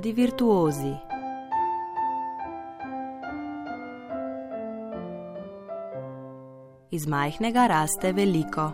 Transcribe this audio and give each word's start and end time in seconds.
mladi 0.00 0.12
virtuozi. 0.12 0.94
Iz 6.90 7.06
majhnega 7.06 7.66
raste 7.66 8.12
veliko. 8.12 8.72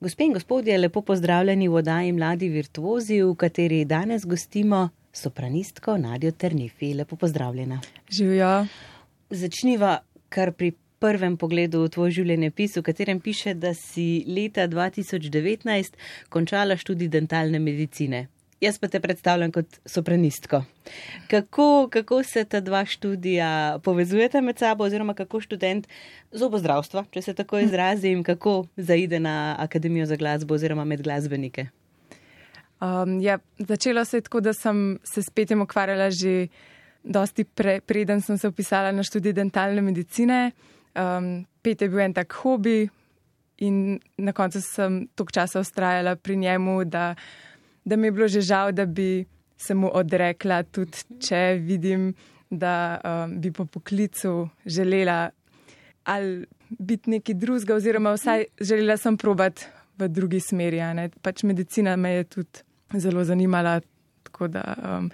Gospe 0.00 0.24
in 0.24 0.32
gospodje, 0.32 0.78
lepo 0.78 1.02
pozdravljeni 1.02 1.68
v 1.68 1.74
oddaji 1.74 2.12
Mladi 2.12 2.48
virtuozi, 2.48 3.22
v 3.22 3.34
kateri 3.34 3.84
danes 3.84 4.26
gostimo 4.26 4.88
sopranistko 5.16 5.96
Nadjo 5.98 6.30
Ternifi. 6.32 6.94
Lepo 6.94 7.16
pozdravljena. 7.16 7.80
Živijo. 8.10 8.66
Začniva 9.30 9.98
kar 10.28 10.52
pri 10.52 10.72
prvem 10.98 11.36
pogledu 11.36 11.82
v 11.84 11.90
tvoj 11.92 12.14
življenjepis, 12.18 12.78
v 12.78 12.84
katerem 12.86 13.20
piše, 13.20 13.54
da 13.54 13.74
si 13.76 14.24
leta 14.28 14.66
2019 14.68 15.98
končala 16.32 16.76
študij 16.76 17.12
dentalne 17.12 17.60
medicine. 17.60 18.26
Jaz 18.60 18.78
pa 18.80 18.88
te 18.88 19.00
predstavljam 19.04 19.50
kot 19.52 19.74
sopranistko. 19.84 20.62
Kako, 21.28 21.88
kako 21.92 22.22
se 22.24 22.44
ta 22.48 22.62
dva 22.64 22.86
študija 22.88 23.80
povezujeta 23.84 24.40
med 24.40 24.58
sabo, 24.58 24.86
oziroma 24.88 25.12
kako 25.14 25.42
študent 25.44 25.88
zobozdravstva, 26.32 27.04
če 27.12 27.22
se 27.22 27.34
tako 27.36 27.60
izrazim, 27.60 28.22
kako 28.24 28.62
zaide 28.76 29.20
na 29.20 29.56
Akademijo 29.60 30.06
za 30.08 30.16
glasbo 30.16 30.56
oziroma 30.56 30.88
med 30.88 31.04
glasbenike? 31.04 31.68
Um, 32.80 33.20
ja, 33.20 33.38
začelo 33.58 34.04
se 34.04 34.16
je 34.16 34.20
tako, 34.20 34.40
da 34.40 34.52
sem 34.52 34.98
se 35.04 35.22
s 35.22 35.30
petjem 35.30 35.62
ukvarjala 35.62 36.10
že 36.10 36.48
dosti 37.04 37.44
pre, 37.44 37.80
preden 37.80 38.20
sem 38.20 38.38
se 38.38 38.48
upisala 38.48 38.92
na 38.92 39.02
študij 39.02 39.32
dentalne 39.32 39.80
medicine. 39.80 40.52
Um, 40.96 41.46
pet 41.62 41.80
je 41.82 41.88
bil 41.88 42.00
en 42.00 42.14
tak 42.14 42.32
hobi 42.32 42.88
in 43.58 44.00
na 44.18 44.32
koncu 44.32 44.60
sem 44.60 45.06
toliko 45.14 45.32
časa 45.32 45.60
ustrajala 45.60 46.16
pri 46.16 46.36
njemu, 46.36 46.84
da 46.84 47.14
da 47.86 47.96
mi 47.96 48.06
je 48.06 48.12
bilo 48.12 48.28
že 48.28 48.40
žal, 48.40 48.72
da 48.72 48.86
bi 48.86 49.24
se 49.56 49.74
mu 49.74 49.90
odrekla, 49.94 50.62
tudi 50.62 50.98
če 51.22 51.58
vidim, 51.62 52.14
da 52.50 53.00
um, 53.00 53.40
bi 53.40 53.52
po 53.52 53.64
poklicu 53.64 54.48
želela 54.66 55.30
ali 56.04 56.46
biti 56.68 57.10
neki 57.10 57.34
drugega, 57.34 57.74
oziroma 57.74 58.12
vsaj 58.14 58.44
želela 58.60 58.96
sem 58.96 59.16
probat 59.16 59.66
v 59.98 60.08
drugi 60.08 60.40
smeri. 60.40 60.80
Pač 61.22 61.42
medicina 61.42 61.96
me 61.96 62.10
je 62.18 62.24
tudi 62.24 63.00
zelo 63.00 63.24
zanimala, 63.24 63.80
tako 64.22 64.48
da 64.48 64.62
um, 64.76 65.10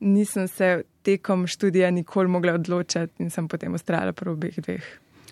nisem 0.00 0.48
se 0.48 0.82
tekom 1.02 1.46
študija 1.46 1.90
nikoli 1.90 2.28
mogla 2.28 2.54
odločiti 2.54 3.22
in 3.22 3.30
sem 3.30 3.48
potem 3.48 3.74
ustrajala 3.74 4.12
pri 4.12 4.30
obeh 4.30 4.60
dveh. 4.60 4.84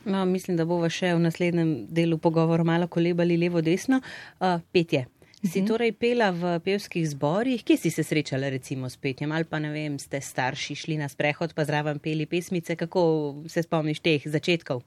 No, 0.05 0.25
mislim, 0.27 0.57
da 0.59 0.67
bomo 0.67 0.89
še 0.91 1.13
v 1.15 1.23
naslednjem 1.23 1.73
delu 1.95 2.19
pogovora 2.19 2.65
malo 2.67 2.89
kolebali 2.91 3.37
levo-desno. 3.39 4.01
Uh, 4.41 4.59
petje. 4.73 5.07
Si 5.43 5.59
mhm. 5.59 5.67
torej 5.67 5.93
pela 5.99 6.31
v 6.31 6.59
pevskih 6.63 7.03
zborih, 7.11 7.65
kje 7.67 7.77
si 7.77 7.91
se 7.91 8.05
srečala 8.07 8.47
recimo 8.49 8.87
s 8.87 8.97
petjem 8.97 9.33
ali 9.35 9.45
pa 9.45 9.59
ne 9.59 9.73
vem, 9.75 9.99
ste 9.99 10.21
starši 10.23 10.77
šli 10.79 10.99
na 11.01 11.09
sprehod 11.11 11.55
pa 11.55 11.65
zraven 11.67 11.99
peli 11.99 12.29
pesmice, 12.31 12.77
kako 12.79 13.43
se 13.51 13.63
spomniš 13.67 14.01
teh 14.01 14.23
začetkov? 14.23 14.85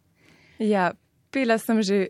Ja, 0.63 0.93
pela 1.31 1.59
sem 1.59 1.83
že, 1.83 2.07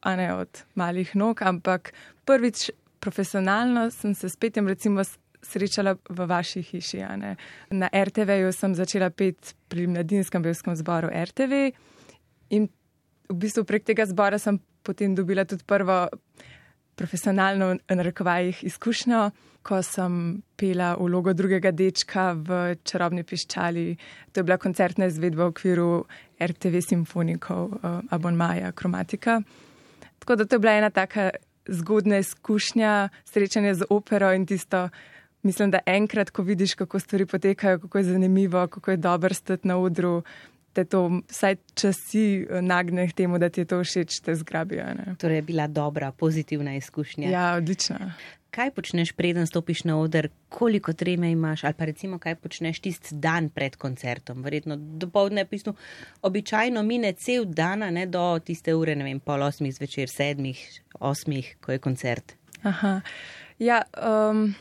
a 0.00 0.16
ne 0.16 0.34
od 0.34 0.62
malih 0.74 1.16
nog, 1.16 1.42
ampak 1.42 1.92
prvič 2.24 2.70
profesionalno 3.00 3.90
sem 3.90 4.14
se 4.14 4.28
s 4.28 4.36
petjem 4.36 4.68
recimo 4.68 5.02
srečala 5.42 5.96
v 6.08 6.26
vaši 6.26 6.62
hiši. 6.62 7.04
Na 7.70 7.88
RTV-ju 7.92 8.52
sem 8.52 8.74
začela 8.74 9.10
pet 9.10 9.54
pri 9.68 9.86
mladinskem 9.86 10.42
pevskem 10.42 10.76
zboru 10.76 11.08
RTV 11.08 11.72
in 12.50 12.68
v 13.30 13.36
bistvu 13.38 13.64
prek 13.64 13.86
tega 13.86 14.06
zbora 14.06 14.38
sem 14.38 14.60
potem 14.82 15.14
dobila 15.14 15.44
tudi 15.44 15.64
prvo 15.64 16.08
profesionalno 17.00 17.78
narekovajih 17.88 18.64
izkušnjo, 18.64 19.30
ko 19.62 19.78
sem 19.82 20.42
pela 20.56 20.92
vlogo 21.00 21.32
drugega 21.32 21.72
dečka 21.72 22.32
v 22.36 22.76
Čarobni 22.84 23.24
piščali. 23.24 23.86
To 24.32 24.40
je 24.40 24.44
bila 24.44 24.58
koncertna 24.60 25.08
izvedba 25.08 25.46
v 25.46 25.54
okviru 25.54 25.88
RTV 26.40 26.82
simfonikov 26.84 27.72
uh, 27.72 28.00
Abon 28.12 28.36
Maja 28.36 28.72
Kromatika. 28.76 29.40
Tako 30.20 30.36
da 30.36 30.44
to 30.44 30.54
je 30.54 30.58
bila 30.58 30.72
ena 30.72 30.90
taka 30.90 31.30
zgodna 31.66 32.18
izkušnja, 32.18 33.08
srečanje 33.24 33.74
z 33.74 33.84
opero 33.90 34.32
in 34.32 34.46
tisto, 34.46 34.88
mislim, 35.42 35.70
da 35.70 35.78
enkrat, 35.86 36.30
ko 36.30 36.42
vidiš, 36.42 36.74
kako 36.74 37.00
stvari 37.00 37.26
potekajo, 37.26 37.78
kako 37.78 37.98
je 37.98 38.04
zanimivo, 38.04 38.66
kako 38.66 38.90
je 38.90 38.96
dobro 38.96 39.34
stati 39.34 39.68
na 39.68 39.78
odru, 39.78 40.22
te 40.72 40.84
to 40.84 41.20
vsaj 41.28 41.56
časi 41.74 42.46
eh, 42.50 42.62
nagne 42.62 43.08
k 43.08 43.12
temu, 43.12 43.38
da 43.38 43.48
ti 43.48 43.60
je 43.60 43.64
to 43.64 43.80
všeč, 43.84 44.20
te 44.20 44.34
zgrabijo. 44.34 44.84
Ne? 44.84 45.14
Torej 45.18 45.36
je 45.36 45.42
bila 45.42 45.66
dobra, 45.66 46.12
pozitivna 46.12 46.76
izkušnja. 46.76 47.30
Ja, 47.30 47.54
odlična. 47.56 48.14
Kaj 48.50 48.70
počneš, 48.74 49.12
preden 49.14 49.46
stopiš 49.46 49.84
na 49.84 50.00
oder, 50.00 50.28
koliko 50.48 50.92
treme 50.92 51.30
imaš, 51.30 51.64
ali 51.64 51.74
pa 51.78 51.84
recimo, 51.84 52.18
kaj 52.18 52.34
počneš 52.34 52.80
tisti 52.80 53.14
dan 53.14 53.48
pred 53.48 53.76
koncertom? 53.76 54.42
Verjetno 54.42 54.76
do 54.76 55.06
povdne, 55.06 55.44
pisno, 55.46 55.74
običajno 56.22 56.82
mine 56.82 57.12
cel 57.12 57.44
dan, 57.44 57.78
ne 57.94 58.06
do 58.06 58.38
tiste 58.44 58.74
ure, 58.74 58.96
ne 58.96 59.06
vem, 59.06 59.20
pol 59.20 59.42
osmih 59.46 59.74
zvečer, 59.74 60.10
sedmih, 60.10 60.58
osmih, 60.98 61.54
ko 61.62 61.72
je 61.72 61.78
koncert. 61.78 62.34
Aha. 62.62 63.00
Ja, 63.58 63.82
um, 64.02 64.54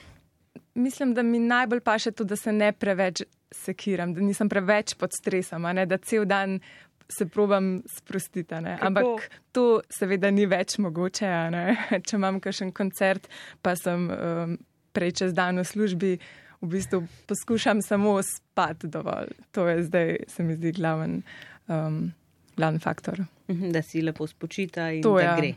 mislim, 0.75 1.13
da 1.13 1.23
mi 1.23 1.39
najbolj 1.39 1.81
paše 1.81 2.11
to, 2.11 2.23
da 2.23 2.35
se 2.35 2.53
ne 2.53 2.71
preveč 2.71 3.23
sekiram, 3.51 4.13
da 4.13 4.21
nisem 4.21 4.49
preveč 4.49 4.93
pod 4.93 5.17
stresom, 5.17 5.65
ne, 5.73 5.85
da 5.85 5.97
cel 5.97 6.25
dan 6.29 6.59
se 7.09 7.25
probam 7.25 7.81
sprostiti. 7.97 8.55
Ampak 8.55 9.29
to 9.51 9.81
seveda 9.89 10.31
ni 10.31 10.45
več 10.45 10.77
mogoče. 10.77 11.31
Če 12.07 12.17
imam 12.17 12.39
kakšen 12.43 12.71
koncert, 12.75 13.29
pa 13.61 13.75
sem 13.79 14.09
um, 14.13 14.57
prej 14.93 15.15
čez 15.21 15.33
dan 15.37 15.61
v 15.61 15.65
službi, 15.67 16.11
v 16.59 16.69
bistvu 16.69 17.01
poskušam 17.29 17.81
samo 17.85 18.19
spati 18.25 18.89
dovolj. 18.91 19.33
To 19.55 19.67
je 19.67 19.83
zdaj, 19.87 20.15
se 20.27 20.43
mi 20.43 20.57
zdi, 20.57 20.73
glaven, 20.75 21.21
um, 21.67 22.11
glaven 22.57 22.79
faktor. 22.83 23.23
Mhm, 23.49 23.71
da 23.73 23.81
si 23.81 24.03
lepo 24.05 24.27
spočita 24.27 24.91
in 24.91 25.03
to 25.03 25.15
da 25.17 25.23
ja. 25.23 25.35
gre. 25.39 25.55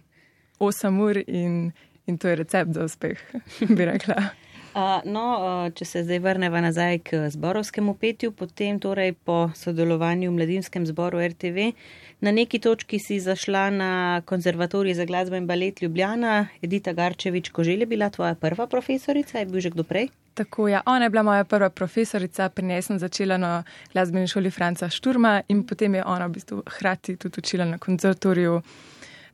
8 0.62 1.00
ur 1.02 1.18
in, 1.26 1.72
in 2.06 2.18
to 2.18 2.28
je 2.28 2.36
recept 2.38 2.74
za 2.74 2.84
uspeh, 2.86 3.18
bi 3.76 3.84
rekla. 3.84 4.30
No, 4.75 5.25
če 5.77 5.84
se 5.84 6.03
zdaj 6.06 6.21
vrnemo 6.25 6.60
nazaj 6.65 6.99
k 7.05 7.27
zborovskemu 7.31 7.93
petju, 8.00 8.33
potem 8.33 8.78
torej 8.81 9.12
po 9.12 9.50
sodelovanju 9.56 10.31
v 10.31 10.37
mladinskem 10.38 10.87
zboru 10.88 11.21
RTV, 11.21 11.72
na 12.25 12.33
neki 12.33 12.60
točki 12.62 12.99
si 13.03 13.19
zašla 13.21 13.71
na 13.71 14.22
konzervatorij 14.25 14.94
za 14.94 15.05
glasbo 15.05 15.37
in 15.37 15.47
balet 15.47 15.83
Ljubljana. 15.83 16.47
Edita 16.62 16.93
Garčevič, 16.93 17.50
ko 17.50 17.65
že 17.65 17.75
je 17.77 17.87
bila 17.87 18.10
tvoja 18.10 18.34
prva 18.34 18.66
profesorica, 18.66 19.38
je 19.38 19.47
bil 19.47 19.60
že 19.60 19.71
kdo 19.71 19.84
prej? 19.84 20.09
Tako 20.34 20.69
je, 20.69 20.72
ja. 20.72 20.83
ona 20.87 21.04
je 21.04 21.10
bila 21.10 21.22
moja 21.22 21.44
prva 21.44 21.69
profesorica, 21.71 22.49
pri 22.49 22.66
njej 22.66 22.83
sem 22.83 22.99
začela 22.99 23.37
na 23.37 23.65
glasbeni 23.93 24.28
šoli 24.28 24.50
Franca 24.50 24.89
Šturma 24.89 25.43
in 25.49 25.66
potem 25.66 25.94
je 25.94 26.04
ona 26.04 26.27
v 26.27 26.33
bistvu 26.39 26.62
hrati 26.66 27.16
tudi 27.16 27.39
učila 27.39 27.65
na 27.65 27.78
konzervatoriju. 27.78 28.62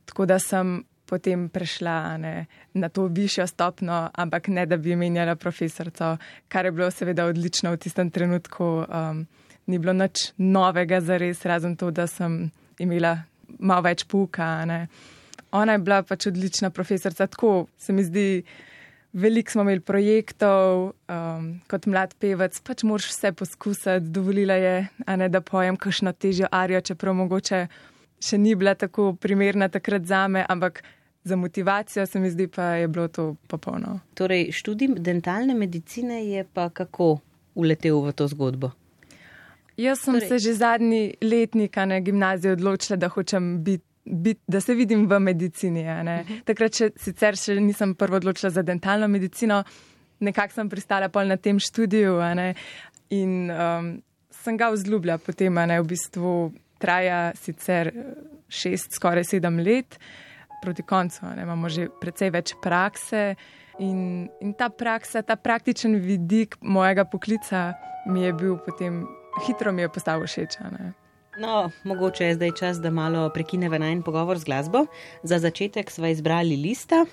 Tako 0.05 0.25
da 0.25 0.39
sem 0.39 0.83
potem 1.09 1.49
prešla 1.49 2.17
ne, 2.21 2.33
na 2.73 2.89
to 2.89 3.07
višjo 3.09 3.47
stopno, 3.47 4.09
ampak 4.13 4.47
ne 4.47 4.65
da 4.69 4.77
bi 4.77 4.95
menjala 4.95 5.35
profesorico, 5.35 6.17
kar 6.47 6.65
je 6.65 6.71
bilo 6.71 6.91
seveda 6.91 7.25
odlično 7.25 7.73
v 7.73 7.81
tistem 7.81 8.11
trenutku. 8.13 8.85
Um, 8.85 9.25
ni 9.69 9.79
bilo 9.79 9.93
nič 9.93 10.31
novega 10.37 11.01
za 11.01 11.17
res, 11.17 11.41
razen 11.45 11.75
to, 11.77 11.91
da 11.91 12.07
sem 12.07 12.49
imela 12.79 13.19
malo 13.59 13.85
več 13.89 14.05
puka. 14.09 14.65
Ne. 14.69 14.87
Ona 15.51 15.77
je 15.77 15.85
bila 15.85 16.01
pač 16.05 16.29
odlična 16.29 16.69
profesorica, 16.69 17.27
tako 17.27 17.67
se 17.77 17.93
mi 17.93 18.05
zdi. 18.05 18.27
Veliko 19.09 19.49
smo 19.49 19.63
imeli 19.65 19.81
projektov, 19.81 20.91
um, 21.09 21.45
kot 21.65 21.87
mlad 21.89 22.11
pevec, 22.21 22.59
pač 22.61 22.83
moraš 22.85 23.07
vse 23.09 23.31
poskusiti. 23.33 24.11
Dovolila 24.13 24.53
je, 24.53 24.73
ne, 25.17 25.29
da 25.33 25.41
pojem 25.41 25.79
kakšno 25.81 26.13
težjo 26.13 26.45
arijo, 26.53 26.83
čeprav 26.91 27.17
mogoče 27.17 27.63
še 28.19 28.37
ni 28.37 28.55
bila 28.55 28.75
tako 28.75 29.13
primerna 29.15 29.69
takrat 29.71 30.05
za 30.05 30.27
me, 30.27 30.43
ampak 30.49 30.83
za 31.29 31.35
motivacijo, 31.35 32.05
se 32.05 32.19
mi 32.19 32.29
zdi, 32.29 32.47
pa 32.47 32.63
je 32.63 32.87
bilo 32.87 33.07
to 33.07 33.35
popolno. 33.47 33.99
Torej, 34.13 34.51
študij 34.51 34.95
dentalne 34.97 35.53
medicine 35.53 36.23
je 36.25 36.43
pa 36.53 36.69
kako 36.69 37.19
uletel 37.55 38.01
v 38.01 38.13
to 38.13 38.27
zgodbo? 38.27 38.71
Jaz 39.77 40.01
sem 40.03 40.13
torej. 40.13 40.27
se 40.27 40.39
že 40.39 40.53
zadnji 40.53 41.13
letnik 41.21 41.75
na 41.75 41.99
gimnaziji 41.99 42.51
odločila, 42.51 42.97
da 42.97 43.09
hočem 43.09 43.63
biti. 43.63 43.85
Bit, 44.11 44.39
da 44.47 44.61
se 44.61 44.73
vidim 44.73 45.05
v 45.07 45.19
medicini. 45.19 45.83
Mhm. 45.83 46.39
Takrat 46.45 46.73
še, 46.73 46.87
sicer 46.97 47.35
še 47.37 47.59
nisem 47.61 47.93
prvo 47.95 48.17
odločila 48.17 48.49
za 48.49 48.63
dentalno 48.65 49.07
medicino, 49.07 49.59
nekako 50.19 50.53
sem 50.53 50.69
pristala 50.69 51.09
pol 51.13 51.27
na 51.29 51.37
tem 51.37 51.59
študiju 51.59 52.15
in 53.09 53.51
um, 53.51 53.91
sem 54.31 54.57
ga 54.57 54.71
vzljubila 54.73 55.17
potem. 55.17 55.53
V 55.53 55.85
bistvu 55.85 56.53
traja 56.79 57.35
sicer 57.35 57.91
šest, 58.49 58.97
skoraj 58.97 59.23
sedem 59.29 59.59
let. 59.59 59.99
Uh, 59.99 60.28
proti 60.61 60.83
koncu, 60.83 61.25
ne, 61.35 61.43
imamo 61.43 61.69
že 61.69 61.89
precej 62.01 62.31
več 62.35 62.53
prakse. 62.61 63.35
In, 63.79 64.27
in 64.43 64.53
ta 64.59 64.67
praksa, 64.69 65.21
ta 65.23 65.39
praktičen 65.39 65.95
vidik 66.03 66.57
mojega 66.61 67.05
poklica 67.07 67.73
mi 68.11 68.25
je 68.25 68.33
bil 68.33 68.57
potem 68.65 69.05
hitro 69.45 69.71
mi 69.71 69.81
je 69.81 69.89
postal 69.89 70.23
všeč. 70.25 70.59
No, 71.39 71.71
mogoče 71.83 72.25
je 72.25 72.35
zdaj 72.35 72.51
čas, 72.59 72.81
da 72.83 72.91
malo 72.91 73.29
prekineva 73.31 73.77
najn 73.79 74.03
pogovor 74.03 74.39
z 74.39 74.43
glasbo. 74.43 74.85
Za 75.23 75.39
začetek 75.39 75.91
sva 75.91 76.11
izbrali 76.11 76.57
lista. 76.59 77.05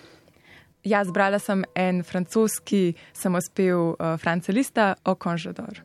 Ja, 0.87 1.05
zbrala 1.05 1.39
sem 1.39 1.65
en 1.75 2.03
francoski 2.07 2.95
samospev 3.13 3.79
uh, 3.79 4.17
France 4.19 4.53
Lista 4.53 4.95
o 5.05 5.15
Conjador. 5.15 5.83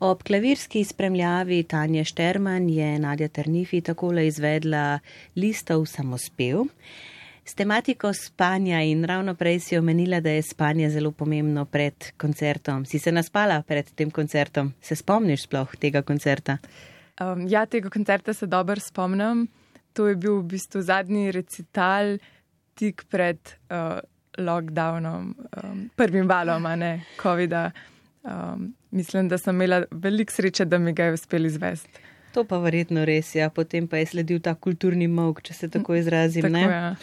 Ob 0.00 0.22
klavirski 0.22 0.84
spremljavi 0.84 1.62
Tanja 1.62 2.04
Šterman 2.04 2.68
je 2.70 2.98
Nadja 2.98 3.28
Trnifi 3.28 3.80
takole 3.80 4.26
izvedla 4.26 4.98
listov 5.36 5.86
samospev. 5.90 6.60
S 7.44 7.54
tematiko 7.54 8.12
spanja 8.14 8.78
in 8.86 9.02
ravno 9.04 9.34
prej 9.34 9.58
si 9.60 9.78
omenila, 9.78 10.20
da 10.20 10.30
je 10.30 10.42
spanje 10.42 10.90
zelo 10.90 11.10
pomembno 11.10 11.64
pred 11.64 12.12
koncertom. 12.16 12.84
Si 12.84 12.98
se 12.98 13.12
naspala 13.12 13.62
pred 13.62 13.90
tem 13.94 14.10
koncertom? 14.10 14.72
Se 14.80 14.94
spomniš 14.94 15.48
sploh 15.48 15.74
tega 15.76 16.02
koncerta? 16.02 16.58
Um, 17.20 17.48
ja, 17.48 17.66
tega 17.66 17.90
koncerta 17.90 18.32
se 18.32 18.46
dobro 18.46 18.80
spomnim. 18.80 19.48
To 19.92 20.06
je 20.06 20.14
bil 20.14 20.38
v 20.38 20.46
bistvu 20.54 20.82
zadnji 20.82 21.32
recital 21.34 22.18
tik 22.78 23.02
pred 23.10 23.38
uh, 23.70 23.98
lockdownom, 24.38 25.34
um, 25.34 25.86
prvim 25.96 26.28
valom, 26.28 26.66
a 26.66 26.76
ne 26.76 27.00
COVID-a. 27.22 27.70
Um, 28.28 28.74
mislim, 28.90 29.28
da 29.28 29.38
sem 29.38 29.56
imela 29.56 29.84
veliko 29.90 30.32
sreče, 30.32 30.64
da 30.64 30.78
mi 30.78 30.92
ga 30.92 31.04
je 31.04 31.12
uspel 31.12 31.46
izvesti. 31.46 32.00
To 32.34 32.44
pa 32.44 32.58
verjetno 32.58 33.04
res 33.08 33.34
je, 33.34 33.40
ja. 33.40 33.50
potem 33.50 33.88
pa 33.88 33.96
je 33.96 34.06
sledil 34.06 34.40
ta 34.44 34.54
kulturni 34.54 35.08
mok, 35.08 35.40
če 35.42 35.54
se 35.54 35.68
tako 35.72 35.96
izrazim. 35.96 36.44
Tako, 36.44 36.70
ja. 36.70 36.94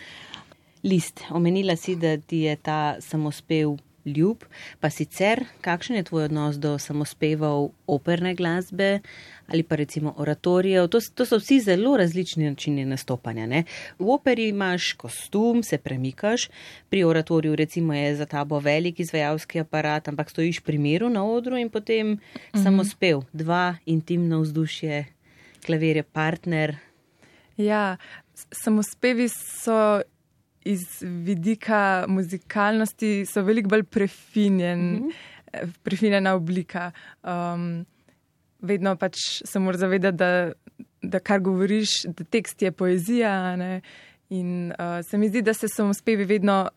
List, 0.85 1.23
omenila 1.33 1.75
si, 1.75 1.95
da 1.95 2.17
ti 2.17 2.45
je 2.45 2.55
ta 2.55 2.79
samospev 3.01 3.73
ljub. 4.05 4.43
Pa 4.79 4.89
sicer, 4.89 5.43
kakšen 5.61 5.95
je 5.95 6.03
tvoj 6.03 6.23
odnos 6.29 6.59
do 6.61 6.77
samospevov 6.79 7.69
operne 7.87 8.35
glasbe 8.35 8.99
ali 9.47 9.63
pa 9.63 9.75
recimo 9.75 10.13
oratorijev? 10.17 10.87
To, 10.87 10.99
to 11.15 11.25
so 11.25 11.37
vsi 11.37 11.59
zelo 11.59 11.97
različni 11.97 12.49
načini 12.49 12.85
nastopanja. 12.85 13.45
Ne? 13.45 13.63
V 13.99 14.09
operi 14.09 14.47
imaš 14.49 14.93
kostum, 14.93 15.63
se 15.63 15.77
premikaš, 15.77 16.49
pri 16.89 17.03
oratoriju 17.03 17.55
recimo 17.55 17.93
je 17.93 18.15
za 18.15 18.25
tabo 18.25 18.59
velik 18.59 18.99
izvajalski 18.99 19.59
aparat, 19.59 20.07
ampak 20.07 20.29
stojiš 20.29 20.59
pri 20.59 20.77
miru 20.77 21.09
na 21.09 21.25
odru 21.25 21.57
in 21.57 21.69
potem 21.69 22.11
mhm. 22.11 22.63
samospev, 22.63 23.21
dva 23.33 23.75
intimno 23.85 24.41
vzdušje, 24.41 25.05
klavir 25.65 25.97
je 25.97 26.03
partner. 26.03 26.75
Ja, 27.57 27.97
samospevi 28.51 29.29
so 29.29 30.01
iz 30.65 30.85
vidika 31.01 32.05
muzikalnosti 32.07 33.25
so 33.29 33.43
veliko 33.45 33.69
bolj 33.69 33.83
prefinjen, 33.83 34.79
mm 34.79 35.09
-hmm. 35.09 35.73
prefinjena 35.83 36.33
oblika. 36.35 36.91
Um, 37.23 37.85
vedno 38.61 38.95
pač 38.95 39.17
se 39.45 39.59
moraš 39.59 39.79
zavedati, 39.79 40.17
da, 40.17 40.51
da 41.01 41.19
kar 41.19 41.39
govoriš, 41.39 41.89
da 42.03 42.23
tekst 42.23 42.61
je 42.61 42.71
poezija. 42.71 43.55
Ne? 43.55 43.81
In 44.29 44.71
uh, 44.71 45.05
se 45.09 45.17
mi 45.17 45.29
zdi, 45.29 45.41
da 45.41 45.53
se 45.53 45.67
samospevi 45.67 46.25
vedno 46.25 46.69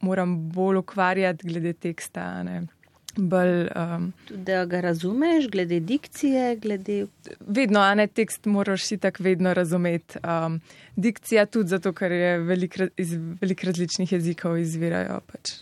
moram 0.00 0.50
bolj 0.50 0.76
ukvarjati 0.76 1.46
glede 1.46 1.72
teksta. 1.72 2.42
Ne? 2.42 2.66
Bolj. 3.16 3.68
Um, 3.76 4.12
da 4.30 4.64
ga 4.64 4.80
razumeš, 4.80 5.48
glede 5.52 5.80
dikcije, 5.80 6.56
glede. 6.56 7.06
Vedno, 7.40 7.80
a 7.80 7.94
ne 7.94 8.06
tekst, 8.06 8.46
moraš 8.46 8.84
si 8.84 8.98
tako 8.98 9.22
vedno 9.22 9.54
razumeti. 9.54 10.18
Um, 10.24 10.60
dikcija 10.96 11.46
tudi 11.46 11.68
zato, 11.68 11.92
ker 11.92 12.12
je 12.12 12.38
velik, 12.38 12.78
iz 12.96 13.16
velikih 13.40 13.68
različnih 13.68 14.12
jezikov 14.12 14.58
izvirajo. 14.58 15.20
Pač. 15.32 15.52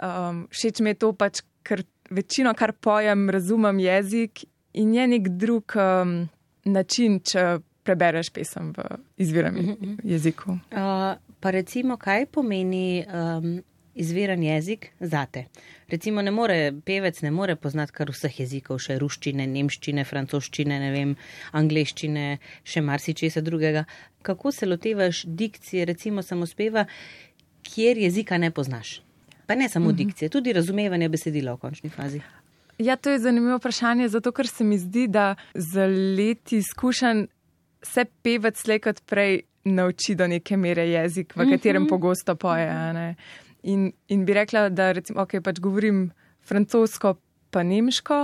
Um, 0.00 0.46
všeč 0.50 0.80
mi 0.80 0.90
je 0.90 1.00
to, 1.04 1.12
pač, 1.12 1.42
ker 1.62 1.84
večino, 2.10 2.54
kar 2.54 2.72
pojem, 2.72 3.30
razumem 3.30 3.78
jezik 3.78 4.44
in 4.72 4.94
je 4.94 5.06
nek 5.06 5.28
drug 5.28 5.74
um, 5.76 6.28
način, 6.64 7.20
če 7.20 7.58
prebereš 7.82 8.30
pesem 8.30 8.72
v 8.76 9.00
izviranem 9.16 9.64
uh 9.64 9.70
mhm. 9.70 9.90
Mhm. 9.90 10.08
jeziku. 10.08 10.50
Uh, 10.50 11.16
pa 11.40 11.50
recimo, 11.50 11.96
kaj 11.96 12.26
pomeni 12.26 13.04
um, 13.06 13.60
izviran 14.00 14.42
jezik 14.42 14.88
zate. 15.00 15.44
Recimo, 15.90 16.22
ne 16.22 16.30
more, 16.30 16.72
pevec 16.86 17.20
ne 17.22 17.30
more 17.30 17.56
poznati 17.56 17.92
kar 17.92 18.10
vseh 18.14 18.40
jezikov, 18.40 18.78
še 18.82 18.96
ruščine, 19.02 19.46
nemščine, 19.50 20.04
francoščine, 20.06 20.78
ne 20.80 20.90
vem, 20.94 21.14
angliščine, 21.58 22.26
še 22.64 22.82
marsičesa 22.86 23.42
drugega. 23.44 23.84
Kako 24.26 24.52
se 24.54 24.68
lotevaš 24.68 25.24
dikcije, 25.26 25.86
recimo 25.90 26.22
samospeva, 26.22 26.86
kjer 27.66 27.98
jezika 28.06 28.38
ne 28.38 28.52
poznaš? 28.54 29.00
Pa 29.46 29.58
ne 29.58 29.68
samo 29.68 29.90
mhm. 29.90 29.96
dikcije, 29.96 30.30
tudi 30.30 30.54
razumevanje 30.54 31.10
besedila 31.10 31.56
v 31.56 31.64
končni 31.64 31.90
fazi. 31.90 32.22
Ja, 32.80 32.96
to 32.96 33.10
je 33.10 33.18
zanimivo 33.20 33.58
vprašanje, 33.58 34.08
zato 34.08 34.32
ker 34.32 34.48
se 34.48 34.64
mi 34.64 34.78
zdi, 34.78 35.08
da 35.08 35.34
za 35.54 35.84
leti 35.86 36.62
izkušenj 36.62 37.26
se 37.82 38.04
pevec 38.22 38.56
slejkot 38.56 39.02
prej 39.10 39.42
nauči 39.64 40.14
do 40.14 40.26
neke 40.26 40.56
mere 40.56 40.86
jezik, 40.88 41.34
v 41.36 41.50
katerem 41.50 41.82
mhm. 41.82 41.90
pogosto 41.90 42.34
poje. 42.34 42.70
In, 43.62 43.90
in 44.08 44.24
bi 44.24 44.34
rekla, 44.36 44.68
da 44.72 44.92
recimo, 44.96 45.20
okay, 45.24 45.42
pač 45.44 45.60
govorim 45.60 46.08
francosko, 46.46 47.16
pa 47.52 47.62
nemško, 47.66 48.20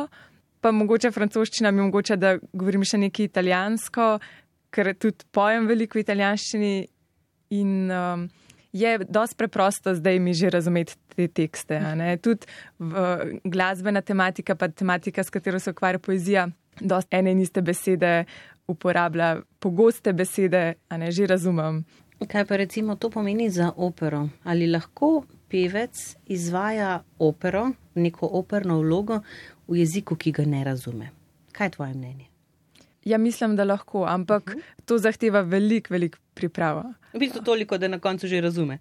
pa 0.65 0.73
mogoče 0.73 1.11
francoščina 1.13 1.71
mi 1.71 1.85
omogoča, 1.85 2.17
da 2.17 2.37
govorim 2.53 2.87
še 2.87 3.01
nekaj 3.05 3.29
italijansko, 3.29 4.09
ker 4.73 4.93
tudi 4.99 5.29
pojem 5.37 5.69
veliko 5.69 5.99
v 5.99 6.05
italijanščini. 6.07 6.75
In 7.57 7.93
um, 7.95 8.27
je 8.75 8.99
dosti 8.99 9.37
preprosto 9.39 9.95
zdaj 9.95 10.19
mi 10.19 10.35
že 10.35 10.51
razumeti 10.51 10.97
te 11.15 11.29
tekste. 11.29 11.79
Tudi 12.23 12.47
glasbena 13.45 14.03
tematika, 14.03 14.55
pa 14.55 14.69
tematika, 14.69 15.25
s 15.25 15.31
katero 15.31 15.61
se 15.63 15.71
ukvarja 15.71 15.99
poezija, 15.99 16.49
dosti 16.81 17.17
ene 17.17 17.33
in 17.33 17.41
iste 17.41 17.63
besede 17.63 18.25
uporablja, 18.67 19.41
pogoste 19.59 20.13
besede, 20.13 20.75
a 20.89 20.97
ne 20.99 21.11
že 21.11 21.27
razumem. 21.27 21.85
Kaj 22.25 22.45
pa 22.49 22.57
recimo 22.57 22.97
to 22.97 23.11
pomeni 23.11 23.51
za 23.51 23.73
opero? 23.77 24.29
Ali 24.45 24.67
lahko 24.67 25.25
pevec 25.49 26.17
izvaja 26.27 27.03
opero, 27.19 27.71
neko 27.95 28.29
operno 28.33 28.81
vlogo 28.81 29.21
v 29.69 29.79
jeziku, 29.83 30.17
ki 30.17 30.33
ga 30.33 30.45
ne 30.45 30.65
razume? 30.65 31.11
Kaj 31.53 31.67
je 31.67 31.71
tvoje 31.71 31.95
mnenje? 31.95 32.27
Ja, 33.05 33.19
mislim, 33.19 33.57
da 33.57 33.65
lahko, 33.65 34.05
ampak 34.05 34.43
uh 34.49 34.55
mhm. 34.55 34.61
-huh. 34.61 34.85
to 34.85 34.99
zahteva 34.99 35.41
veliko, 35.41 35.93
veliko 35.95 36.19
priprava. 36.35 36.95
V 37.13 37.19
bistvu 37.19 37.43
toliko, 37.45 37.79
da 37.79 37.89
na 37.89 37.99
koncu 37.99 38.27
že 38.27 38.41
razume. 38.41 38.79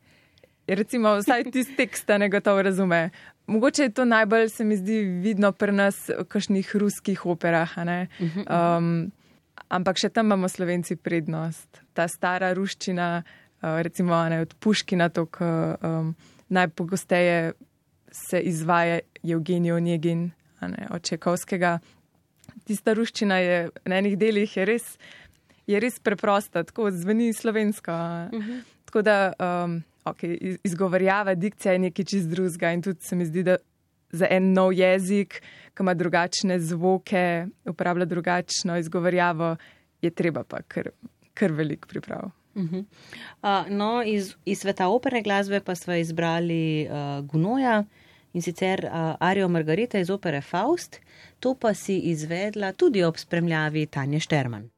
Recimo, 0.68 1.18
vsaj 1.18 1.44
tisti 1.52 1.76
tekst 1.76 2.08
ne 2.08 2.30
gotovo 2.30 2.62
razume. 2.62 3.10
Mogoče 3.48 3.84
je 3.84 3.90
to 3.90 4.06
najbolj, 4.06 4.50
se 4.50 4.64
mi 4.64 4.78
zdi, 4.78 5.04
vidno 5.04 5.52
pri 5.52 5.72
nas 5.72 6.10
v 6.10 6.26
kakšnih 6.26 6.76
ruskih 6.76 7.26
operah. 7.26 7.78
Uh 7.78 7.84
mhm, 7.84 8.40
-huh. 8.40 8.78
um, 8.78 9.12
ampak 9.70 10.00
še 10.00 10.10
tam 10.10 10.32
imamo 10.32 10.50
slovenci 10.52 10.96
prednost. 10.96 11.82
Ta 11.94 12.08
stara 12.12 12.54
ruščina, 12.54 13.10
uh, 13.24 13.82
recimo 13.86 14.18
ne, 14.30 14.42
od 14.46 14.56
Puškina, 14.60 15.10
to, 15.10 15.26
ki 15.26 15.50
um, 15.82 16.16
najpogosteje 16.50 17.54
se 18.12 18.40
izvaja 18.40 19.00
Evgenijo 19.24 19.80
Njegin, 19.80 20.32
ne, 20.62 20.88
od 20.92 21.04
Čekovskega. 21.04 21.80
Tista 22.66 22.94
ruščina 22.94 23.40
je 23.42 23.58
na 23.86 24.00
enih 24.02 24.18
delih 24.18 24.58
je 24.58 24.66
res, 24.66 24.86
je 25.68 25.80
res 25.82 26.00
preprosta, 26.00 26.64
tako 26.64 26.92
zveni 26.92 27.34
slovensko. 27.34 27.92
Uh 27.92 28.40
mhm. 28.40 28.52
-huh. 28.52 28.64
Tako 28.86 29.02
da 29.02 29.34
um, 29.40 29.84
okay, 30.06 30.58
izgovarjava, 30.64 31.36
dikcija 31.36 31.74
je 31.74 31.80
nekaj 31.80 32.06
čist 32.06 32.30
drugega 32.30 32.72
in 32.72 32.82
tudi 32.82 33.04
se 33.04 33.16
mi 33.16 33.26
zdi, 33.26 33.44
da 33.44 33.58
za 34.16 34.28
en 34.32 34.54
nov 34.54 34.74
jezik, 34.74 35.42
ki 35.76 35.84
ima 35.84 35.94
drugačne 35.94 36.60
zvoke, 36.60 37.48
uporablja 37.66 38.06
drugačno 38.06 38.78
izgovarjavo, 38.78 39.56
je 40.02 40.10
treba 40.12 40.44
pa 40.44 40.62
kar, 40.62 40.90
kar 41.34 41.52
velik 41.52 41.86
priprav. 41.88 42.32
Uh 42.56 42.64
-huh. 42.64 42.86
uh, 43.42 43.70
no, 43.70 44.04
iz, 44.06 44.36
iz 44.46 44.60
sveta 44.60 44.88
opere 44.88 45.22
glasbe 45.22 45.60
pa 45.60 45.76
smo 45.76 45.94
izbrali 45.94 46.88
uh, 46.88 47.26
Gunoja 47.26 47.84
in 48.34 48.42
sicer 48.42 48.86
uh, 48.86 49.16
Arijo 49.20 49.48
Margarita 49.48 50.00
iz 50.00 50.10
opere 50.10 50.42
Faust, 50.42 51.00
to 51.40 51.56
pa 51.56 51.74
si 51.74 52.00
izvedla 52.00 52.72
tudi 52.72 53.04
ob 53.04 53.18
spremljavi 53.18 53.86
Tanja 53.86 54.20
Šterman. 54.20 54.70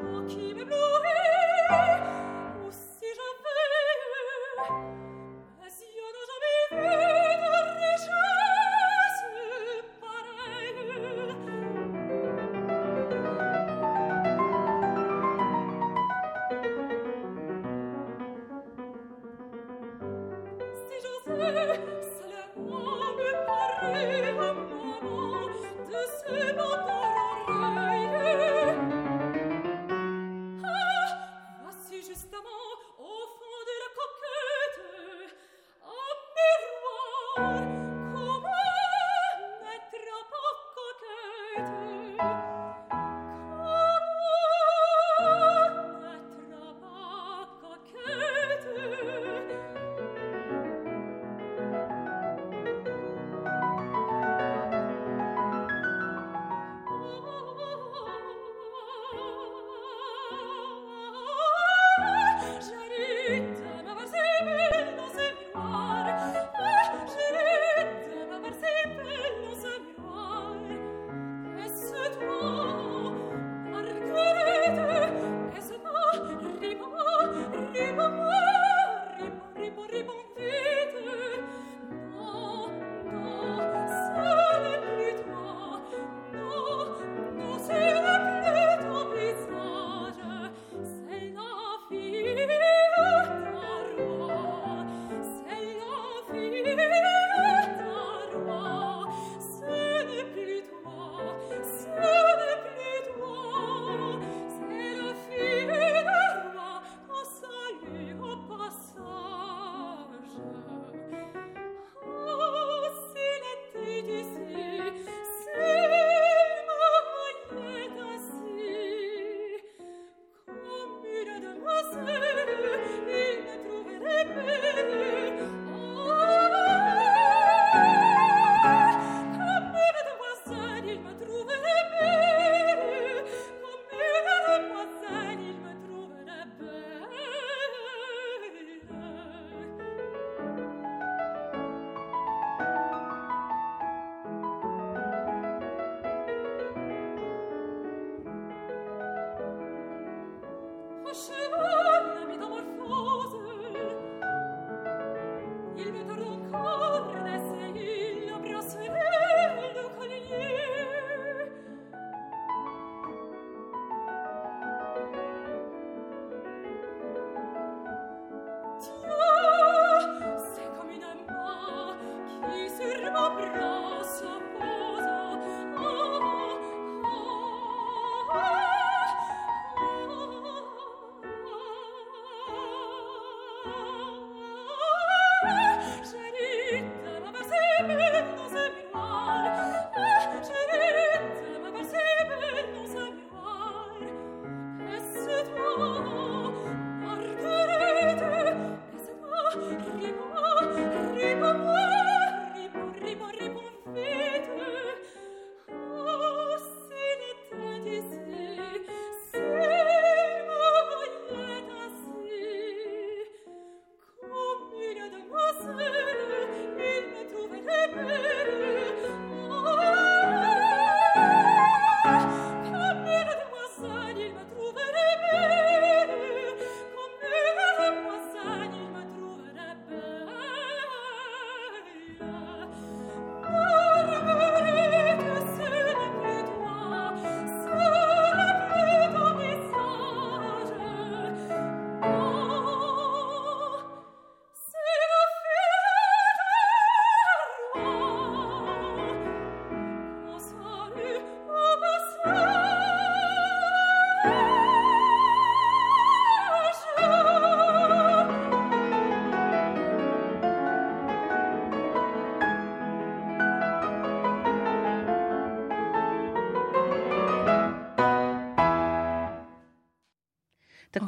walking 0.00 0.53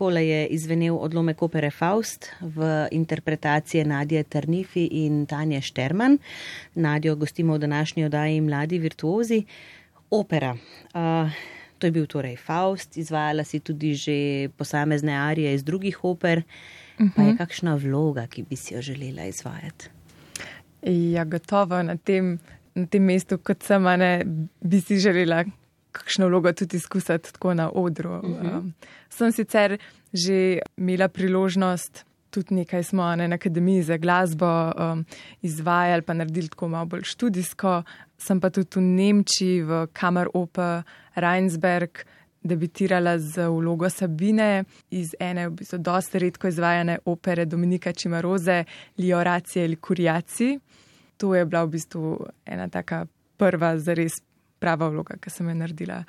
Takole 0.06 0.28
je 0.28 0.46
izvenel 0.46 0.94
odlomek 1.02 1.40
opere 1.42 1.70
Faust 1.70 2.28
v 2.40 2.86
interpretacije 2.94 3.84
Nadje 3.84 4.22
Trnifi 4.22 4.84
in 4.86 5.26
Tanje 5.26 5.60
Šterman. 5.60 6.18
Nadjo 6.74 7.16
gostimo 7.16 7.54
v 7.54 7.58
današnji 7.58 8.04
oddaji 8.04 8.40
Mladi 8.40 8.78
virtuozi. 8.78 9.42
Opera. 10.10 10.52
Uh, 10.94 11.30
to 11.78 11.86
je 11.86 11.90
bil 11.90 12.06
torej 12.06 12.36
Faust, 12.36 12.96
izvajala 12.96 13.44
si 13.44 13.60
tudi 13.60 13.94
že 13.94 14.48
posamezne 14.56 15.12
arije 15.12 15.54
iz 15.54 15.64
drugih 15.64 16.04
oper. 16.04 16.38
Uh 16.38 17.06
-huh. 17.06 17.10
Pa 17.16 17.22
je 17.22 17.28
mhm. 17.28 17.36
kakšna 17.36 17.74
vloga, 17.74 18.26
ki 18.26 18.42
bi 18.42 18.56
si 18.56 18.74
jo 18.74 18.82
želela 18.82 19.24
izvajati? 19.24 19.88
Ja, 20.82 21.24
gotovo 21.24 21.82
na 21.82 21.96
tem, 21.96 22.38
na 22.74 22.86
tem 22.86 23.02
mestu, 23.02 23.38
kot 23.38 23.62
sem, 23.62 23.82
ne, 23.82 24.24
bi 24.60 24.80
si 24.80 24.98
želela 24.98 25.44
kakšno 25.96 26.28
vlogo 26.28 26.52
tudi 26.52 26.76
izkusiti 26.76 27.32
tako 27.32 27.54
na 27.54 27.70
odru. 27.70 28.18
Uh 28.18 28.22
-huh. 28.22 28.59
um, 28.59 28.74
sem 29.09 29.32
sicer 29.32 29.78
že 30.12 30.59
imela 30.76 31.09
priložnost, 31.09 32.04
tudi 32.30 32.54
nekaj 32.54 32.85
smo 32.85 33.16
ne, 33.16 33.28
na 33.28 33.35
akademiji 33.35 33.82
za 33.82 33.96
glasbo 33.96 34.46
um, 34.46 35.04
izvajali, 35.42 36.02
pa 36.02 36.14
naredili 36.14 36.48
tako 36.48 36.68
malo 36.68 36.87
bolj 36.87 37.02
študijsko. 37.02 37.82
Sem 38.18 38.40
pa 38.40 38.50
tudi 38.50 38.68
v 38.76 38.82
Nemčiji, 38.82 39.62
v 39.62 39.87
Kamar 39.92 40.28
Oper, 40.35 40.82
Reinsberg, 41.14 42.04
debitirala 42.46 43.18
z 43.18 43.48
vlogo 43.48 43.90
Sabine 43.90 44.64
iz 44.90 45.14
ene 45.20 45.48
v 45.48 45.59
bistvu 45.61 45.78
dosti 45.78 46.18
redko 46.18 46.48
izvajane 46.48 46.98
opere 47.04 47.44
Dominika 47.44 47.92
Čimaroze, 47.92 48.64
Lioracije 48.98 49.64
ali 49.64 49.76
Kurjaci. 49.76 50.59
To 51.16 51.35
je 51.35 51.44
bila 51.44 51.64
v 51.64 51.70
bistvu 51.70 52.26
ena 52.46 52.68
taka 52.68 53.06
prva 53.37 53.78
zares 53.78 54.12
prava 54.58 54.88
vloga, 54.88 55.18
ki 55.20 55.30
sem 55.30 55.48
jo 55.48 55.54
naredila. 55.54 56.02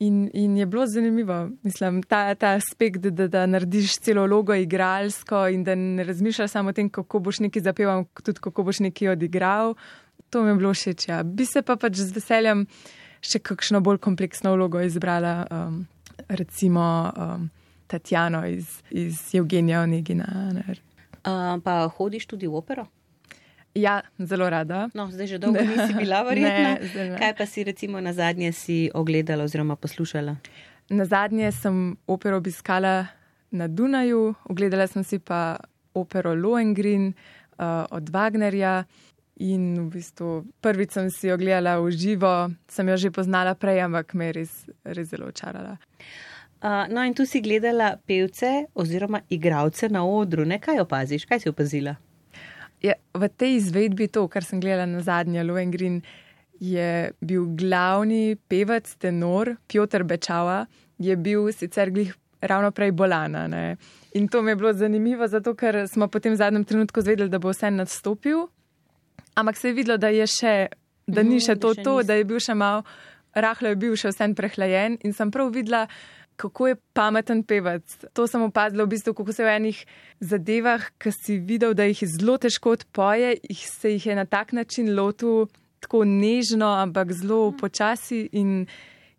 In, 0.00 0.30
in 0.32 0.56
je 0.56 0.66
bilo 0.66 0.86
zanimivo, 0.86 1.50
mislim, 1.62 2.02
ta, 2.02 2.34
ta 2.34 2.54
aspekt, 2.56 3.04
da, 3.04 3.26
da 3.28 3.44
narediš 3.46 3.98
celo 4.00 4.24
vlogo 4.24 4.54
igralsko 4.56 5.42
in 5.52 5.64
da 5.64 5.74
ne 5.74 6.04
razmišljaš 6.04 6.50
samo 6.50 6.72
o 6.72 6.72
tem, 6.72 6.88
kako 6.88 7.18
boš 7.18 7.42
nekaj 7.44 7.62
zapeval, 7.62 8.06
tudi 8.22 8.40
kako 8.40 8.64
boš 8.64 8.80
nekaj 8.80 9.12
odigral. 9.12 9.74
To 10.30 10.42
mi 10.42 10.48
je 10.50 10.54
bilo 10.54 10.72
všeč. 10.74 11.08
Ja. 11.08 11.22
Bi 11.22 11.44
se 11.44 11.62
pa 11.62 11.76
pač 11.76 12.00
z 12.00 12.16
veseljem 12.16 12.64
še 13.20 13.42
kakšno 13.44 13.82
bolj 13.84 14.00
kompleksno 14.00 14.54
vlogo 14.56 14.80
izbrala, 14.80 15.44
um, 15.50 15.82
recimo 16.28 16.84
um, 17.12 17.50
Tatjano 17.90 18.46
iz, 18.46 18.80
iz 18.90 19.34
Evgenija 19.34 19.82
Onegina. 19.82 20.26
Uh, 21.26 21.60
pa 21.64 21.82
hodiš 21.96 22.26
tudi 22.26 22.48
v 22.48 22.56
opero? 22.56 22.86
Ja, 23.74 24.02
zelo 24.18 24.50
rada. 24.50 24.88
No, 24.94 25.06
zdaj 25.10 25.26
že 25.26 25.38
dolgo 25.38 25.62
nisi 25.62 25.94
bila 25.94 26.22
verjetna. 26.28 26.76
Kaj 27.18 27.34
pa 27.38 27.46
si 27.46 27.64
recimo 27.64 28.00
na 28.00 28.12
zadnje 28.12 28.52
si 28.52 28.90
ogledala 28.94 29.44
oziroma 29.44 29.76
poslušala? 29.76 30.36
Na 30.90 31.04
zadnje 31.04 31.52
sem 31.52 31.96
opero 32.06 32.36
obiskala 32.36 33.06
na 33.50 33.68
Dunaju, 33.68 34.34
ogledala 34.50 34.86
sem 34.86 35.04
si 35.04 35.18
pa 35.18 35.56
opero 35.94 36.34
Lohengrin 36.34 37.14
uh, 37.58 37.86
od 37.90 38.10
Wagnerja. 38.10 38.84
In 39.40 39.88
v 39.88 39.96
bistvu 39.96 40.44
prvič 40.60 40.92
sem 40.92 41.08
si 41.08 41.30
jo 41.30 41.38
gledala 41.40 41.80
v 41.80 41.94
živo, 41.96 42.50
sem 42.68 42.84
jo 42.88 42.96
že 42.96 43.08
poznala 43.08 43.54
prej, 43.56 43.86
ampak 43.88 44.12
me 44.12 44.28
je 44.28 44.32
res, 44.32 44.52
res 44.84 45.08
zelo 45.08 45.30
očarala. 45.32 45.78
Uh, 46.60 46.84
no, 46.92 47.00
in 47.00 47.16
tu 47.16 47.24
si 47.24 47.40
gledala 47.40 47.96
pevce 47.96 48.68
oziroma 48.76 49.22
igravce 49.32 49.88
na 49.88 50.04
odru. 50.04 50.44
Ne, 50.44 50.60
kaj 50.60 50.84
opaziš, 50.84 51.24
kaj 51.24 51.40
si 51.40 51.48
opazila? 51.48 51.96
Je, 52.82 52.94
v 53.14 53.28
tej 53.28 53.56
izvedbi, 53.60 54.08
to, 54.08 54.26
kar 54.28 54.44
sem 54.44 54.60
gledala 54.60 54.86
na 54.86 55.00
zadnje, 55.04 55.44
Lohengrin, 55.44 56.00
je 56.60 57.12
bil 57.24 57.46
glavni 57.56 58.36
pevec, 58.48 58.88
tenor, 59.00 59.56
Piotr 59.68 60.04
Bečava, 60.04 60.66
je 61.00 61.16
bil 61.16 61.48
sicer 61.56 61.90
glih 61.90 62.12
ravno 62.40 62.70
prej 62.72 62.92
bolana. 62.92 63.46
Ne? 63.48 63.76
In 64.12 64.28
to 64.28 64.42
mi 64.42 64.50
je 64.50 64.56
bilo 64.56 64.72
zanimivo, 64.72 65.28
zato 65.28 65.54
ker 65.54 65.88
smo 65.88 66.08
potem 66.08 66.32
v 66.32 66.40
zadnjem 66.40 66.64
trenutku 66.64 67.00
zvedeli, 67.00 67.32
da 67.32 67.38
bo 67.38 67.52
vse 67.52 67.70
nastopil, 67.70 68.48
ampak 69.34 69.56
se 69.56 69.68
je 69.68 69.74
videlo, 69.74 69.96
da 69.96 70.08
je 70.08 70.26
še, 70.26 70.54
da 71.06 71.22
ni 71.22 71.40
mhm, 71.40 71.44
še 71.44 71.56
to, 71.60 71.74
to 71.74 72.00
da 72.04 72.16
je 72.16 72.24
bil 72.28 72.40
še 72.40 72.54
mal, 72.54 72.84
rahlo 73.34 73.72
je 73.72 73.80
bil 73.80 73.96
še 73.96 74.12
vse 74.12 74.32
prehlajen 74.36 74.98
in 75.04 75.16
sem 75.16 75.30
prav 75.30 75.52
videla, 75.54 75.86
kako 76.40 76.66
je 76.66 76.76
pameten 76.92 77.42
pevec. 77.44 77.84
To 78.12 78.26
sem 78.26 78.42
opazila 78.42 78.84
v 78.84 78.94
bistvu, 78.94 79.12
kako 79.14 79.32
se 79.36 79.44
v 79.44 79.52
enih 79.58 79.80
zadevah, 80.24 80.86
ki 80.96 81.12
si 81.12 81.36
videl, 81.38 81.74
da 81.76 81.84
jih 81.84 82.00
je 82.02 82.08
zelo 82.16 82.38
težko 82.40 82.76
odpoje, 82.78 83.34
jih 83.44 83.64
se 83.68 83.92
jih 83.92 84.06
je 84.06 84.16
na 84.16 84.24
tak 84.24 84.54
način 84.56 84.94
lotil 84.96 85.50
tako 85.80 86.04
nežno, 86.04 86.72
ampak 86.80 87.12
zelo 87.12 87.52
počasi 87.60 88.28
in, 88.32 88.64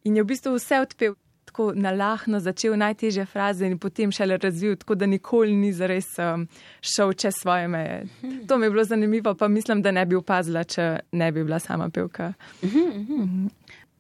in 0.04 0.18
je 0.18 0.24
v 0.24 0.32
bistvu 0.34 0.56
vse 0.58 0.82
odpel. 0.82 1.18
Tako 1.52 1.74
nalahno 1.76 2.40
začel 2.40 2.78
najtežje 2.80 3.26
fraze 3.28 3.68
in 3.68 3.76
potem 3.82 4.12
šele 4.16 4.38
razvil, 4.40 4.78
tako 4.80 4.96
da 4.96 5.06
nikoli 5.10 5.52
ni 5.52 5.74
zares 5.76 6.08
um, 6.22 6.46
šel 6.80 7.12
čez 7.14 7.42
svoje 7.42 7.68
meje. 7.68 8.06
To 8.48 8.58
mi 8.58 8.70
je 8.70 8.72
bilo 8.72 8.84
zanimivo, 8.88 9.34
pa 9.36 9.50
mislim, 9.52 9.82
da 9.82 9.92
ne 9.92 10.06
bi 10.06 10.16
opazila, 10.16 10.64
če 10.64 10.86
ne 11.12 11.32
bi 11.32 11.44
bila 11.44 11.60
sama 11.60 11.90
pevka. 11.90 12.34
Mhm, 12.64 12.88
mhm 13.04 13.48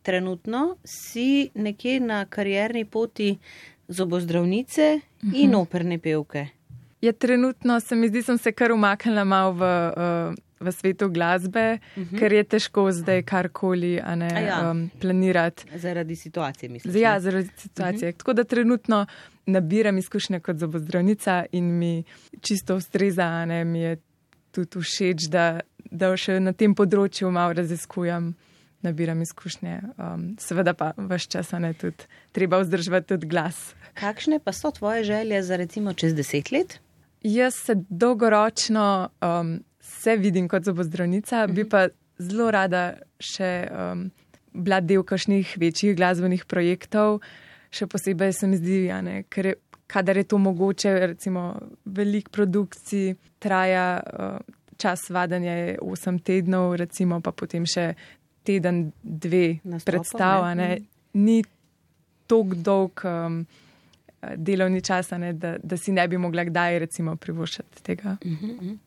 trenutno 0.01 0.77
si 0.85 1.49
nekje 1.55 1.99
na 1.99 2.25
karjerni 2.25 2.85
poti 2.85 3.37
zobozdravnice 3.87 4.99
uh 5.03 5.29
-huh. 5.29 5.35
in 5.35 5.49
mhm. 5.49 5.59
operne 5.59 5.97
pevke. 5.97 6.47
Ja, 7.01 7.11
trenutno 7.11 7.79
se 7.79 7.95
mi 7.95 8.07
zdi, 8.07 8.19
da 8.19 8.23
sem 8.23 8.37
se 8.37 8.51
kar 8.51 8.71
umaknila 8.71 9.23
malo 9.23 9.51
v, 9.51 9.61
uh, 9.61 10.35
v 10.59 10.71
svetu 10.71 11.09
glasbe, 11.09 11.79
uh 11.95 12.03
mhm. 12.03 12.15
-huh. 12.15 12.19
ker 12.19 12.33
je 12.33 12.43
težko 12.43 12.91
zdaj 12.91 13.23
karkoli 13.23 13.93
ja. 13.93 14.71
um, 14.71 14.89
planirati. 15.01 15.65
Zaradi 15.75 16.15
situacije, 16.15 16.69
mislim. 16.69 16.97
Ja, 16.97 17.19
zaradi 17.19 17.49
situacije. 17.57 17.97
Uh 17.97 18.01
mhm. 18.01 18.15
-huh. 18.15 18.17
Tako 18.17 18.33
da 18.33 18.43
trenutno 18.43 19.05
nabiram 19.45 19.97
izkušnje 19.97 20.39
kot 20.39 20.57
zobozdravnica 20.57 21.45
in 21.51 21.77
mi 21.77 22.03
čisto 22.41 22.75
ustreza, 22.75 23.45
ne 23.45 23.65
mi 23.65 23.79
je 23.79 23.97
tudi 24.51 24.79
všeč, 24.79 25.29
da, 25.29 25.59
da 25.91 26.17
še 26.17 26.39
na 26.39 26.53
tem 26.53 26.75
področju 26.75 27.31
malo 27.31 27.53
raziskujem 27.53 28.33
nabiram 28.81 29.21
izkušnje. 29.21 29.79
Um, 29.97 30.35
seveda 30.39 30.73
pa 30.73 30.91
vse 30.97 31.29
čas 31.29 31.51
ne 31.51 31.73
tudi 31.73 32.07
treba 32.31 32.61
vzdrževati 32.61 33.07
tudi 33.13 33.27
glas. 33.27 33.73
Kakšne 33.93 34.39
pa 34.39 34.53
so 34.53 34.71
tvoje 34.71 35.03
želje 35.03 35.43
za 35.43 35.55
recimo 35.55 35.93
čez 35.93 36.15
deset 36.15 36.51
let? 36.51 36.79
Jaz 37.21 37.55
se 37.55 37.75
dolgoročno 37.89 39.09
um, 39.21 39.59
se 39.79 40.15
vidim 40.15 40.47
kot 40.49 40.63
zobozdravnica, 40.63 41.47
bi 41.47 41.69
pa 41.69 41.87
zelo 42.17 42.51
rada 42.51 42.93
še 43.19 43.51
um, 43.69 44.07
bila 44.53 44.81
del 44.81 45.03
kakšnih 45.07 45.55
večjih 45.59 45.95
glasbenih 45.97 46.45
projektov. 46.45 47.19
Še 47.71 47.87
posebej 47.87 48.33
se 48.35 48.49
mi 48.51 48.59
zdi, 48.59 48.79
ne, 49.05 49.21
ker 49.31 49.51
je, 49.51 49.55
kadar 49.91 50.17
je 50.17 50.25
to 50.27 50.39
mogoče, 50.41 50.95
recimo 51.13 51.53
velik 51.85 52.29
produkcij 52.29 53.15
traja. 53.39 54.01
Uh, 54.01 54.57
Čas 54.81 55.11
vadanja 55.13 55.51
je 55.53 55.73
8 55.77 56.15
tednov, 56.25 56.71
recimo 56.73 57.19
pa 57.21 57.29
potem 57.29 57.67
še 57.69 57.91
teden, 58.43 58.91
dve 59.03 59.59
predstav, 59.85 60.55
ne. 60.55 60.75
Mhm. 60.75 60.85
ni 61.13 61.43
tako 62.27 62.55
dolg 62.55 63.03
um, 63.03 63.45
delovni 64.35 64.81
čas, 64.81 65.11
ne, 65.11 65.33
da, 65.33 65.57
da 65.63 65.77
si 65.77 65.91
ne 65.91 66.07
bi 66.07 66.17
mogla 66.17 66.45
kdaj 66.47 66.79
recimo 66.79 67.15
privoščiti 67.15 67.83
tega. 67.83 68.17
Uh 68.25 68.31
mhm, 68.31 68.45
-huh. 68.45 68.55
Mhm. 68.61 68.79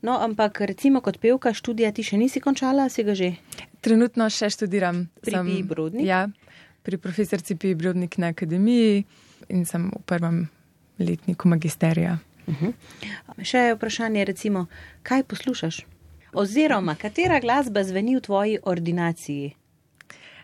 No, 0.00 0.18
ampak 0.22 0.60
recimo 0.60 1.00
kot 1.00 1.18
pevka 1.18 1.50
študija 1.54 1.90
ti 1.92 2.02
še 2.02 2.16
nisi 2.16 2.40
končala, 2.40 2.88
si 2.88 3.02
ga 3.02 3.14
že? 3.14 3.32
Trenutno 3.80 4.30
še 4.30 4.50
študiram. 4.50 5.08
Pri 5.20 5.34
Piji 5.42 5.62
Brodnik? 5.62 6.06
Ja, 6.06 6.28
pri 6.82 6.98
profesorci 6.98 7.56
Piji 7.56 7.74
Brodnik 7.74 8.18
na 8.18 8.30
akademiji 8.30 9.04
in 9.48 9.64
sem 9.66 9.90
v 9.90 10.02
prvem 10.06 10.48
letniku 10.98 11.48
magisterija. 11.48 12.18
Uh 12.46 12.54
-huh. 12.62 12.72
Še 13.42 13.74
vprašanje, 13.74 14.24
recimo, 14.24 14.66
kaj 15.02 15.22
poslušaš? 15.22 15.86
Oziroma, 16.32 16.94
katera 16.94 17.40
glasba 17.40 17.84
zveni 17.84 18.16
v 18.16 18.20
tvoji 18.20 18.58
ordinaciji? 18.62 19.54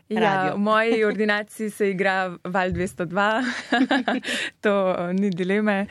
Ja, 0.08 0.54
v 0.54 0.58
moji 0.58 1.04
ordinaciji 1.04 1.70
se 1.70 1.90
igra 1.90 2.36
Val 2.44 2.70
202, 2.70 3.44
to 4.64 4.96
ni 5.12 5.30
dileme. 5.30 5.86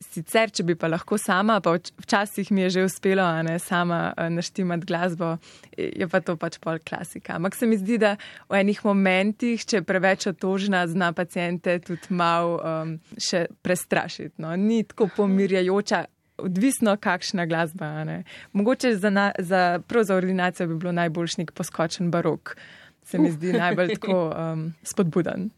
Sicer, 0.00 0.50
če 0.52 0.64
bi 0.68 0.74
pa 0.76 0.90
lahko 0.92 1.16
sama, 1.20 1.56
pa 1.64 1.72
včasih 1.76 2.50
mi 2.52 2.66
je 2.66 2.70
že 2.74 2.82
uspelo, 2.84 3.24
a 3.24 3.40
ne 3.42 3.56
sama 3.58 4.12
naštimati 4.28 4.84
glasbo, 4.86 5.38
je 5.76 6.08
pa 6.08 6.20
to 6.20 6.36
pač 6.36 6.58
pol 6.60 6.78
klasika. 6.84 7.36
Ampak 7.36 7.56
se 7.56 7.66
mi 7.66 7.78
zdi, 7.80 7.96
da 8.00 8.14
v 8.48 8.60
enih 8.60 8.82
momentih, 8.84 9.64
če 9.64 9.80
je 9.80 9.86
preveč 9.88 10.28
otožna, 10.28 10.84
zna 10.88 11.12
pacijente 11.16 11.78
tudi 11.84 12.12
mal 12.12 12.58
um, 12.60 12.92
še 13.16 13.46
prestrašiti. 13.64 14.36
No. 14.44 14.52
Ni 14.56 14.84
tako 14.84 15.08
pomirjajoča, 15.16 16.04
odvisno, 16.38 16.96
kakšna 16.96 17.46
glasba. 17.46 18.22
Mogoče 18.52 18.96
za, 18.96 19.10
na, 19.10 19.32
za, 19.38 19.80
za 20.02 20.14
ordinacijo 20.14 20.66
bi 20.66 20.76
bilo 20.76 20.92
najboljši 20.92 21.40
nek 21.40 21.52
poskočen 21.52 22.10
barok, 22.10 22.56
se 23.04 23.18
mi 23.18 23.30
zdi 23.30 23.52
najbolj 23.52 23.94
tako 23.94 24.34
um, 24.34 24.74
spodbuden. 24.82 25.50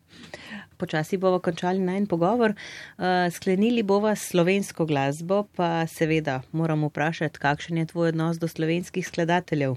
Počasi 0.76 1.16
bomo 1.16 1.38
končali 1.38 1.78
na 1.78 1.96
en 1.96 2.06
pogovor. 2.06 2.54
Uh, 2.98 3.04
sklenili 3.32 3.82
bomo 3.82 4.16
slovensko 4.16 4.86
glasbo, 4.86 5.44
pa 5.56 5.86
seveda 5.86 6.42
moramo 6.52 6.86
vprašati, 6.86 7.38
kakšen 7.38 7.78
je 7.78 7.86
tvoj 7.86 8.08
odnos 8.08 8.38
do 8.38 8.48
slovenskih 8.48 9.06
skladateljev. 9.06 9.76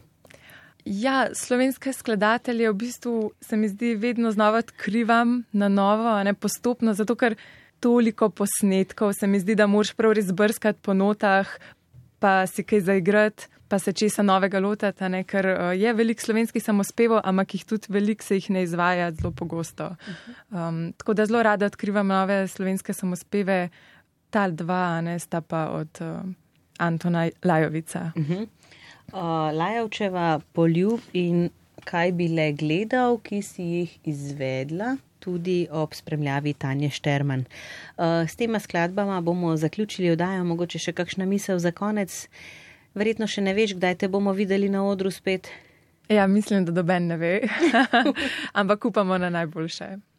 Ja, 0.86 1.30
slovenske 1.34 1.94
skladatelje 1.94 2.70
v 2.70 2.74
bistvu 2.74 3.32
se 3.42 3.58
mi 3.58 3.70
zdi 3.70 3.96
vedno 3.96 4.32
znova 4.32 4.58
odkrivam 4.58 5.44
na 5.52 5.68
novo, 5.70 6.24
ne 6.24 6.34
postopno, 6.34 6.94
zato 6.94 7.16
ker 7.16 7.36
toliko 7.82 8.30
posnetkov, 8.30 9.13
se 9.17 9.28
mi 9.28 9.39
zdi, 9.41 9.56
da 9.58 9.67
moraš 9.67 9.96
prav 9.98 10.13
res 10.17 10.30
brskati 10.32 10.80
po 10.86 10.94
notah, 10.94 11.50
pa 12.22 12.46
si 12.48 12.63
kaj 12.63 12.86
zaigrati, 12.86 13.50
pa 13.67 13.80
se 13.80 13.94
česa 13.94 14.24
novega 14.24 14.60
lotati, 14.60 15.08
ne? 15.10 15.24
ker 15.24 15.48
uh, 15.48 15.72
je 15.78 15.94
veliko 15.98 16.22
slovenskih 16.22 16.63
samospevov, 16.63 17.24
ampak 17.24 17.56
jih 17.56 17.65
tudi 17.65 17.94
veliko 17.96 18.24
se 18.24 18.38
jih 18.38 18.50
ne 18.52 18.65
izvaja 18.67 19.10
zelo 19.15 19.32
pogosto. 19.32 19.94
Um, 20.52 20.91
tako 20.98 21.15
da 21.17 21.26
zelo 21.26 21.44
rada 21.44 21.72
odkrivam 21.72 22.08
nove 22.08 22.44
slovenske 22.52 22.94
samospeve, 22.94 23.70
ta 24.30 24.48
dva, 24.52 25.02
ne 25.02 25.17
sta 25.20 25.41
pa 25.41 25.70
od 25.74 26.04
uh, 26.04 26.20
Antona 26.78 27.30
Lajovica. 27.44 28.12
Uh 28.15 28.24
-huh. 28.24 28.48
uh, 29.13 29.58
Lajovčeva 29.58 30.39
poljub 30.54 31.00
in 31.13 31.50
kaj 31.86 32.12
bi 32.12 32.28
le 32.28 32.52
gledal, 32.52 33.17
ki 33.24 33.41
si 33.41 33.63
jih 33.63 33.98
izvedla? 34.04 34.98
Tudi 35.22 35.68
ob 35.72 35.94
spremljavi 35.96 36.54
Tanje 36.54 36.90
Šterman. 36.90 37.46
Uh, 37.46 38.26
s 38.28 38.36
tema 38.36 38.60
skladbama 38.60 39.22
bomo 39.22 39.56
zaključili 39.58 40.12
oddajo, 40.12 40.44
mogoče 40.50 40.82
še 40.82 40.96
kakšna 40.98 41.30
misel 41.30 41.62
za 41.62 41.72
konec. 41.72 42.28
Verjetno 42.98 43.30
še 43.30 43.46
ne 43.46 43.54
veš, 43.56 43.78
kdaj 43.80 44.02
te 44.02 44.12
bomo 44.12 44.34
videli 44.36 44.70
na 44.70 44.84
odru 44.84 45.12
spet. 45.12 45.48
Ja, 46.12 46.28
mislim, 46.28 46.66
da 46.66 46.74
doben 46.76 47.08
ne 47.08 47.18
ve, 47.18 47.34
ampak 48.60 48.86
upamo 48.86 49.18
na 49.18 49.30
najboljše. 49.30 50.11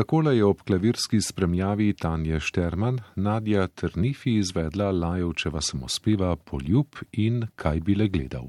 Takole 0.00 0.36
je 0.36 0.44
ob 0.44 0.62
klavirski 0.64 1.18
spremljavi 1.20 1.92
Tanje 1.92 2.40
Šterman 2.40 2.98
Nadja 3.16 3.66
Trnifi 3.66 4.34
izvedla 4.34 4.90
Lajovčeva 4.90 5.60
samospeva 5.60 6.36
Poljub 6.36 6.86
in 7.12 7.46
Kaj 7.54 7.80
bi 7.80 7.94
le 7.94 8.08
gledal. 8.08 8.48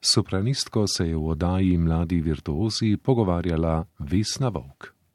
Sopranistko 0.00 0.86
se 0.86 1.08
je 1.08 1.16
v 1.16 1.26
oddaji 1.34 1.78
Mladi 1.78 2.20
virtuozi 2.20 2.96
pogovarjala 2.96 3.84
Vesna 3.98 4.48
Vovk. 4.48 4.93